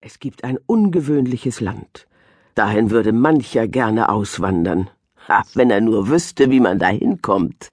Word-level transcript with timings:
Es 0.00 0.20
gibt 0.20 0.44
ein 0.44 0.58
ungewöhnliches 0.66 1.60
Land. 1.60 2.06
Dahin 2.54 2.90
würde 2.90 3.12
mancher 3.12 3.66
gerne 3.66 4.08
auswandern. 4.08 4.90
Ha, 5.28 5.42
wenn 5.54 5.70
er 5.70 5.80
nur 5.80 6.08
wüsste, 6.08 6.50
wie 6.50 6.60
man 6.60 6.78
dahin 6.78 7.20
kommt. 7.20 7.70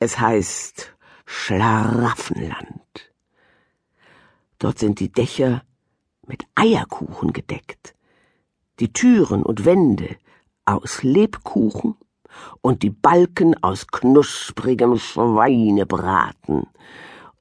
Es 0.00 0.18
heißt 0.18 0.94
Schlaraffenland. 1.26 3.12
Dort 4.58 4.80
sind 4.80 4.98
die 4.98 5.12
Dächer 5.12 5.62
mit 6.26 6.44
Eierkuchen 6.56 7.32
gedeckt, 7.32 7.94
die 8.80 8.92
Türen 8.92 9.44
und 9.44 9.64
Wände 9.64 10.16
aus 10.64 11.04
Lebkuchen 11.04 11.96
und 12.60 12.82
die 12.82 12.90
Balken 12.90 13.54
aus 13.62 13.86
knusprigem 13.86 14.98
Schweinebraten 14.98 16.66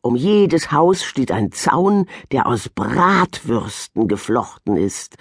um 0.08 0.16
jedes 0.16 0.72
Haus 0.72 1.04
steht 1.04 1.32
ein 1.32 1.52
Zaun, 1.52 2.06
der 2.32 2.48
aus 2.48 2.70
Bratwürsten 2.70 4.08
geflochten 4.08 4.78
ist, 4.78 5.18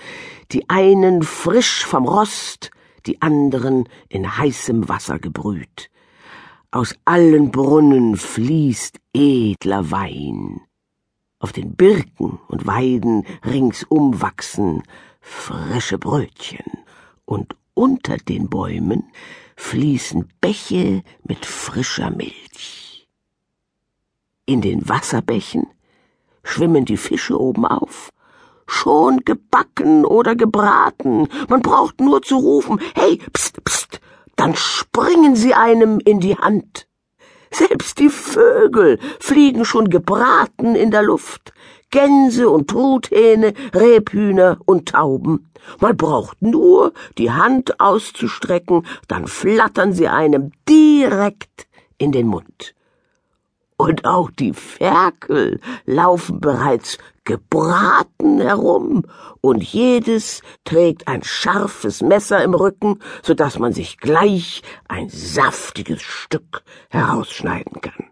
die 0.53 0.71
einen 0.71 1.23
frisch 1.23 1.85
vom 1.85 2.07
Rost, 2.07 2.71
die 3.07 3.21
anderen 3.21 3.89
in 4.09 4.39
heißem 4.39 4.89
Wasser 4.89 5.19
gebrüht. 5.19 5.91
Aus 6.71 6.95
allen 7.05 7.51
Brunnen 7.51 8.17
fließt 8.17 8.99
edler 9.13 9.91
Wein. 9.91 10.61
Auf 11.41 11.53
den 11.53 11.75
Birken 11.75 12.39
und 12.49 12.67
Weiden 12.67 13.27
ringsum 13.45 14.23
wachsen 14.23 14.83
frische 15.21 15.99
Brötchen, 15.99 16.79
und 17.25 17.57
unter 17.75 18.17
den 18.17 18.49
Bäumen 18.49 19.11
fließen 19.57 20.29
Bäche 20.41 21.03
mit 21.25 21.45
frischer 21.45 22.11
Milch. 22.11 22.46
In 24.49 24.61
den 24.61 24.89
Wasserbächen 24.89 25.67
schwimmen 26.45 26.85
die 26.85 26.97
Fische 26.97 27.37
oben 27.37 27.67
auf. 27.67 28.11
Schon 28.69 29.25
gebacken 29.25 30.05
oder 30.05 30.37
gebraten. 30.37 31.27
Man 31.49 31.63
braucht 31.63 32.01
nur 32.01 32.23
zu 32.23 32.37
rufen, 32.37 32.81
hey, 32.95 33.19
pst, 33.33 33.65
pst, 33.65 34.01
dann 34.37 34.55
springen 34.55 35.35
sie 35.35 35.55
einem 35.55 35.99
in 35.99 36.21
die 36.21 36.37
Hand. 36.37 36.87
Selbst 37.51 37.99
die 37.99 38.09
Vögel 38.09 39.01
fliegen 39.19 39.65
schon 39.65 39.91
gebraten 39.91 40.77
in 40.77 40.93
der 40.93 41.03
Luft. 41.03 41.53
Gänse 41.91 42.49
und 42.49 42.71
Truthähne, 42.71 43.53
Rebhühner 43.75 44.59
und 44.65 44.91
Tauben. 44.91 45.51
Man 45.81 45.97
braucht 45.97 46.41
nur 46.41 46.93
die 47.19 47.33
Hand 47.33 47.81
auszustrecken, 47.81 48.87
dann 49.09 49.27
flattern 49.27 49.93
sie 49.93 50.07
einem 50.07 50.53
direkt 50.69 51.67
in 51.99 52.13
den 52.13 52.29
Mund 52.29 52.76
und 53.77 54.05
auch 54.05 54.31
die 54.31 54.55
Ferkel 54.55 55.61
laufen 55.85 56.41
bereits 56.41 56.99
gebraten 57.25 58.41
herum, 58.41 59.05
und 59.41 59.63
jedes 59.63 60.43
trägt 60.65 61.09
ein 61.09 61.23
scharfes 61.23 62.01
Messer 62.01 62.43
im 62.43 62.55
Rücken, 62.55 63.01
so 63.23 63.35
dass 63.35 63.59
man 63.59 63.73
sich 63.73 63.99
gleich 63.99 64.63
ein 64.89 65.09
saftiges 65.09 66.03
Stück 66.03 66.63
herausschneiden 66.89 67.81
kann. 67.81 68.11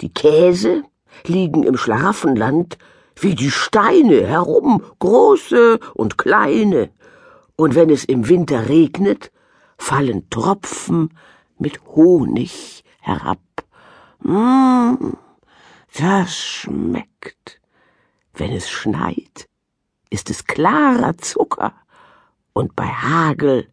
Die 0.00 0.12
Käse 0.12 0.84
liegen 1.26 1.64
im 1.64 1.76
Schlaraffenland 1.76 2.78
wie 3.16 3.34
die 3.34 3.50
Steine 3.50 4.26
herum, 4.26 4.82
große 5.00 5.80
und 5.94 6.18
kleine, 6.18 6.90
und 7.56 7.74
wenn 7.74 7.90
es 7.90 8.04
im 8.04 8.28
Winter 8.28 8.68
regnet, 8.68 9.32
fallen 9.76 10.30
Tropfen 10.30 11.18
mit 11.58 11.80
Honig 11.86 12.84
herab. 13.00 13.38
Mmh, 14.20 15.16
das 15.98 16.36
schmeckt. 16.36 17.60
Wenn 18.34 18.52
es 18.52 18.70
schneit, 18.70 19.48
ist 20.10 20.30
es 20.30 20.44
klarer 20.44 21.16
Zucker 21.18 21.72
und 22.52 22.76
bei 22.76 22.86
Hagel 22.86 23.68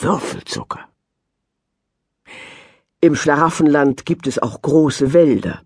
Würfelzucker. 0.00 0.88
Im 3.00 3.14
Schlaraffenland 3.14 4.06
gibt 4.06 4.26
es 4.26 4.38
auch 4.38 4.62
große 4.62 5.12
Wälder. 5.12 5.62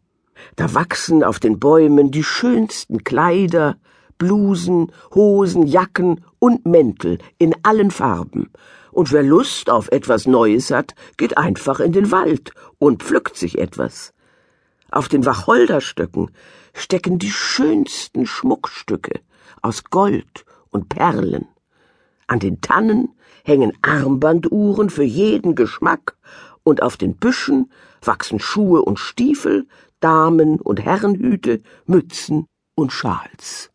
Da 0.56 0.74
wachsen 0.74 1.22
auf 1.22 1.38
den 1.38 1.58
Bäumen 1.58 2.10
die 2.10 2.24
schönsten 2.24 3.04
Kleider, 3.04 3.76
Blusen, 4.20 4.92
Hosen, 5.14 5.66
Jacken 5.66 6.20
und 6.38 6.66
Mäntel 6.66 7.16
in 7.38 7.54
allen 7.62 7.90
Farben. 7.90 8.50
Und 8.92 9.12
wer 9.12 9.22
Lust 9.22 9.70
auf 9.70 9.90
etwas 9.90 10.26
Neues 10.26 10.70
hat, 10.70 10.94
geht 11.16 11.38
einfach 11.38 11.80
in 11.80 11.92
den 11.92 12.12
Wald 12.12 12.52
und 12.78 13.02
pflückt 13.02 13.36
sich 13.36 13.58
etwas. 13.58 14.12
Auf 14.90 15.08
den 15.08 15.24
Wacholderstöcken 15.24 16.30
stecken 16.74 17.18
die 17.18 17.30
schönsten 17.30 18.26
Schmuckstücke 18.26 19.20
aus 19.62 19.84
Gold 19.84 20.44
und 20.68 20.90
Perlen. 20.90 21.48
An 22.26 22.40
den 22.40 22.60
Tannen 22.60 23.14
hängen 23.42 23.72
Armbanduhren 23.80 24.90
für 24.90 25.02
jeden 25.02 25.54
Geschmack, 25.54 26.16
und 26.62 26.82
auf 26.82 26.98
den 26.98 27.16
Büschen 27.16 27.72
wachsen 28.02 28.38
Schuhe 28.38 28.82
und 28.82 28.98
Stiefel, 28.98 29.66
Damen- 30.00 30.60
und 30.60 30.84
Herrenhüte, 30.84 31.62
Mützen 31.86 32.46
und 32.74 32.92
Schals. 32.92 33.70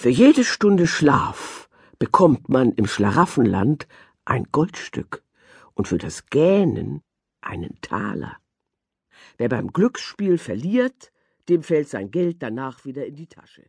Für 0.00 0.08
jede 0.08 0.44
Stunde 0.44 0.86
Schlaf 0.86 1.68
bekommt 1.98 2.48
man 2.48 2.72
im 2.72 2.86
Schlaraffenland 2.86 3.86
ein 4.24 4.44
Goldstück 4.50 5.22
und 5.74 5.88
für 5.88 5.98
das 5.98 6.24
Gähnen 6.24 7.02
einen 7.42 7.78
Taler. 7.82 8.38
Wer 9.36 9.50
beim 9.50 9.74
Glücksspiel 9.74 10.38
verliert, 10.38 11.12
dem 11.50 11.62
fällt 11.62 11.90
sein 11.90 12.10
Geld 12.10 12.42
danach 12.42 12.86
wieder 12.86 13.04
in 13.04 13.14
die 13.14 13.26
Tasche. 13.26 13.68